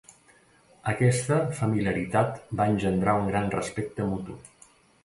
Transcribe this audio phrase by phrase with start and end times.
[0.91, 4.43] Aquesta familiaritat va engendrar un gran respecte mutu.